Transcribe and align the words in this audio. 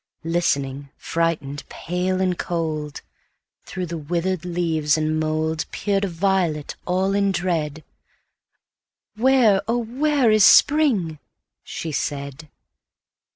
Listening, 0.23 0.89
frightened, 0.97 1.61
pale, 1.69 2.19
and 2.21 2.35
cold, 2.35 3.01
Through 3.65 3.85
the 3.85 3.99
withered 3.99 4.43
leaves 4.45 4.97
and 4.97 5.21
mouldPeered 5.21 6.05
a 6.05 6.07
violet 6.07 6.75
all 6.87 7.13
in 7.13 7.31
dread—"Where, 7.31 9.61
oh, 9.67 9.77
where 9.83 10.31
is 10.31 10.43
spring?" 10.43 11.19
she 11.63 11.91
said. 11.91 12.49